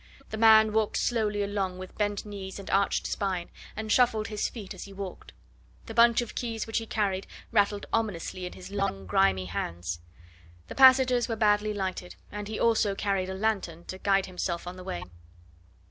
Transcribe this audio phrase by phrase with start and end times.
[0.31, 4.73] The man walked slowly along with bent knees and arched spine, and shuffled his feet
[4.73, 5.31] as he walked;
[5.85, 9.99] the bunch of keys which he carried rattled ominously in his long, grimy hands;
[10.69, 14.75] the passages were badly lighted, and he also carried a lanthorn to guide himself on
[14.75, 15.03] the way.